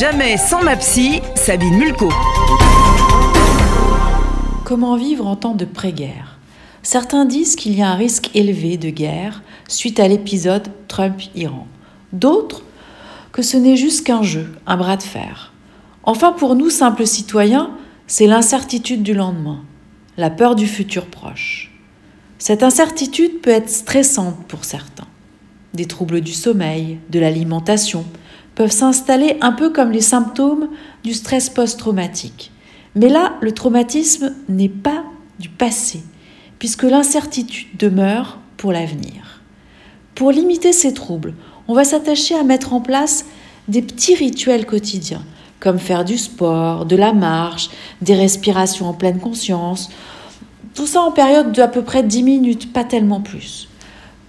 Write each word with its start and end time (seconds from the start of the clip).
Jamais 0.00 0.38
sans 0.38 0.62
ma 0.62 0.76
psy, 0.76 1.20
Sabine 1.34 1.76
Mulco. 1.76 2.08
Comment 4.64 4.96
vivre 4.96 5.26
en 5.26 5.36
temps 5.36 5.54
de 5.54 5.66
pré-guerre? 5.66 6.38
Certains 6.82 7.26
disent 7.26 7.54
qu'il 7.54 7.76
y 7.76 7.82
a 7.82 7.90
un 7.90 7.96
risque 7.96 8.30
élevé 8.34 8.78
de 8.78 8.88
guerre 8.88 9.42
suite 9.68 10.00
à 10.00 10.08
l'épisode 10.08 10.68
Trump-Iran. 10.88 11.66
D'autres 12.14 12.62
que 13.30 13.42
ce 13.42 13.58
n'est 13.58 13.76
juste 13.76 14.06
qu'un 14.06 14.22
jeu, 14.22 14.50
un 14.66 14.78
bras 14.78 14.96
de 14.96 15.02
fer. 15.02 15.52
Enfin, 16.02 16.32
pour 16.32 16.54
nous, 16.54 16.70
simples 16.70 17.06
citoyens, 17.06 17.70
c'est 18.06 18.26
l'incertitude 18.26 19.02
du 19.02 19.12
lendemain, 19.12 19.62
la 20.16 20.30
peur 20.30 20.54
du 20.54 20.66
futur 20.66 21.04
proche. 21.04 21.70
Cette 22.38 22.62
incertitude 22.62 23.42
peut 23.42 23.50
être 23.50 23.68
stressante 23.68 24.46
pour 24.48 24.64
certains. 24.64 25.09
Des 25.74 25.86
troubles 25.86 26.20
du 26.20 26.32
sommeil, 26.32 26.98
de 27.10 27.20
l'alimentation 27.20 28.04
peuvent 28.54 28.72
s'installer 28.72 29.36
un 29.40 29.52
peu 29.52 29.70
comme 29.70 29.92
les 29.92 30.00
symptômes 30.00 30.68
du 31.04 31.14
stress 31.14 31.48
post-traumatique. 31.48 32.50
Mais 32.94 33.08
là, 33.08 33.34
le 33.40 33.52
traumatisme 33.52 34.34
n'est 34.48 34.68
pas 34.68 35.04
du 35.38 35.48
passé, 35.48 36.02
puisque 36.58 36.82
l'incertitude 36.82 37.68
demeure 37.78 38.38
pour 38.56 38.72
l'avenir. 38.72 39.40
Pour 40.14 40.32
limiter 40.32 40.72
ces 40.72 40.92
troubles, 40.92 41.34
on 41.68 41.74
va 41.74 41.84
s'attacher 41.84 42.34
à 42.34 42.42
mettre 42.42 42.72
en 42.72 42.80
place 42.80 43.24
des 43.68 43.80
petits 43.80 44.16
rituels 44.16 44.66
quotidiens, 44.66 45.22
comme 45.60 45.78
faire 45.78 46.04
du 46.04 46.18
sport, 46.18 46.84
de 46.84 46.96
la 46.96 47.12
marche, 47.12 47.70
des 48.02 48.14
respirations 48.14 48.88
en 48.88 48.92
pleine 48.92 49.20
conscience, 49.20 49.88
tout 50.74 50.86
ça 50.86 51.00
en 51.00 51.12
période 51.12 51.52
d'à 51.52 51.68
peu 51.68 51.82
près 51.82 52.02
10 52.02 52.22
minutes, 52.22 52.72
pas 52.72 52.84
tellement 52.84 53.20
plus. 53.20 53.68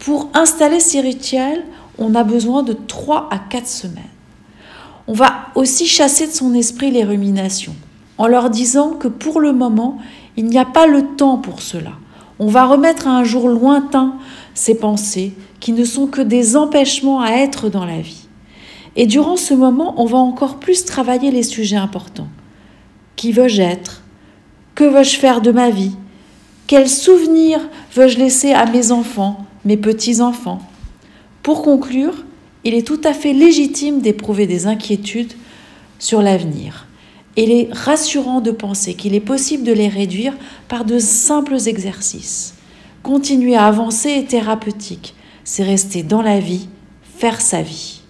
Pour 0.01 0.29
installer 0.33 0.79
ces 0.79 0.99
rituels, 0.99 1.63
on 1.99 2.15
a 2.15 2.23
besoin 2.23 2.63
de 2.63 2.73
3 2.73 3.29
à 3.29 3.37
4 3.37 3.67
semaines. 3.67 4.03
On 5.07 5.13
va 5.13 5.31
aussi 5.53 5.85
chasser 5.85 6.25
de 6.25 6.31
son 6.31 6.55
esprit 6.55 6.89
les 6.89 7.03
ruminations, 7.03 7.75
en 8.17 8.25
leur 8.25 8.49
disant 8.49 8.93
que 8.93 9.08
pour 9.08 9.39
le 9.39 9.53
moment, 9.53 9.99
il 10.38 10.45
n'y 10.45 10.58
a 10.58 10.66
pas 10.66 10.88
le 10.88 11.05
temps 11.17 11.38
pour 11.38 11.61
cela. 11.61 11.91
On 12.39 12.47
va 12.47 12.66
remettre 12.66 13.08
à 13.08 13.11
un 13.11 13.23
jour 13.23 13.47
lointain 13.47 14.16
ces 14.55 14.73
pensées 14.73 15.33
qui 15.59 15.71
ne 15.71 15.85
sont 15.85 16.08
que 16.08 16.21
des 16.21 16.58
empêchements 16.58 17.21
à 17.21 17.33
être 17.33 17.69
dans 17.69 17.86
la 17.86 18.02
vie. 18.02 18.27
Et 18.95 19.05
durant 19.05 19.38
ce 19.38 19.53
moment, 19.53 19.93
on 19.97 20.05
va 20.05 20.17
encore 20.17 20.55
plus 20.55 20.83
travailler 20.83 21.30
les 21.30 21.43
sujets 21.43 21.77
importants. 21.77 22.30
Qui 23.15 23.33
veux-je 23.33 23.61
être? 23.61 24.02
Que 24.73 24.83
veux-je 24.83 25.17
faire 25.17 25.41
de 25.41 25.52
ma 25.52 25.69
vie? 25.69 25.95
Quels 26.65 26.89
souvenirs 26.89 27.61
veux-je 27.93 28.17
laisser 28.17 28.52
à 28.52 28.65
mes 28.65 28.91
enfants, 28.91 29.45
mes 29.66 29.78
petits-enfants 29.78 30.62
Pour 31.44 31.64
conclure, 31.64 32.23
il 32.64 32.73
est 32.73 32.86
tout 32.86 33.02
à 33.04 33.14
fait 33.14 33.34
légitime 33.34 34.02
d'éprouver 34.02 34.48
des 34.48 34.67
inquiétudes 34.67 35.34
sur 36.00 36.22
l'avenir. 36.22 36.88
Il 37.38 37.52
est 37.52 37.70
rassurant 37.72 38.42
de 38.42 38.52
penser 38.52 38.94
qu'il 38.94 39.16
est 39.16 39.20
possible 39.20 39.64
de 39.64 39.72
les 39.72 39.88
réduire 39.88 40.36
par 40.67 40.86
de 40.86 41.00
simples 41.00 41.58
exercices. 41.67 42.56
Continuer 43.04 43.56
à 43.56 43.67
avancer 43.67 44.09
est 44.09 44.30
thérapeutique. 44.30 45.16
C'est 45.44 45.64
rester 45.64 46.04
dans 46.04 46.22
la 46.22 46.39
vie, 46.39 46.67
faire 47.17 47.42
sa 47.42 47.62
vie. 47.62 48.00